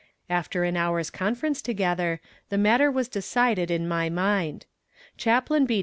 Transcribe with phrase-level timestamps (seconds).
[0.31, 4.65] After an hour's conference together the matter was decided in my mind.
[5.15, 5.79] Chaplain B.